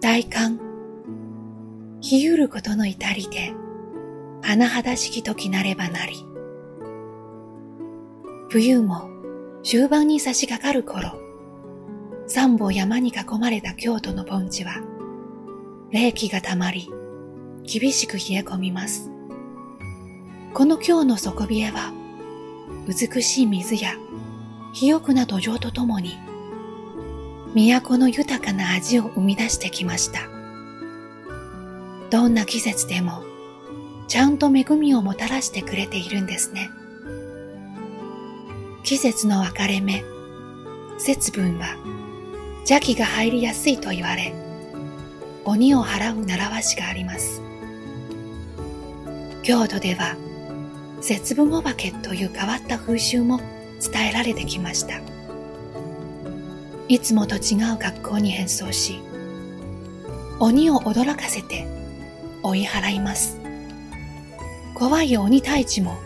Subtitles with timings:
[0.00, 0.58] 大寒、
[2.00, 3.52] 日ゆることの至りで、
[4.42, 6.26] 甚だしき時なればなり。
[8.48, 9.08] 冬も
[9.62, 11.12] 終盤に差し掛かる頃、
[12.26, 14.82] 三本山に囲まれた京都の盆地は、
[15.92, 16.90] 冷気がたまり、
[17.62, 19.12] 厳しく冷え込みます。
[20.52, 21.92] この京の底冷えは、
[22.88, 23.92] 美しい水や
[24.72, 26.18] 肥沃な土壌とともに、
[27.54, 30.28] 都の豊かな味を生み出してきました。
[32.10, 33.22] どんな季節でも、
[34.08, 36.70] ちゃんと恵みをもたらしてくれているんですね。
[38.82, 40.04] 季節の分かれ目、
[40.98, 41.76] 節分は
[42.60, 44.34] 邪気が入りやすいと言われ、
[45.44, 47.40] 鬼を払う習わしがあります。
[49.42, 50.16] 京都では、
[51.00, 53.38] 節分お化けという変わった風習も
[53.80, 55.13] 伝えられてきました。
[56.86, 59.00] いつもと違う学校に変装し、
[60.38, 61.66] 鬼を驚かせて
[62.42, 63.40] 追い払います。
[64.74, 65.96] 怖い鬼退治も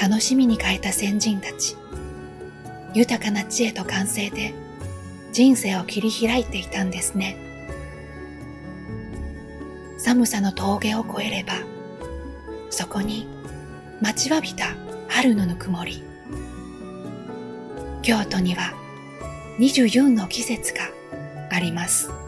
[0.00, 1.76] 楽しみに変えた先人たち。
[2.92, 4.54] 豊かな知恵と感性で
[5.32, 7.36] 人生を切り開いていたんですね。
[9.96, 11.54] 寒さの峠を越えれば、
[12.68, 13.26] そこに
[14.02, 14.74] 待ちわびた
[15.08, 16.04] 春のぬくもり。
[18.02, 18.83] 京都には
[19.58, 20.90] 24の季節が
[21.50, 22.23] あります。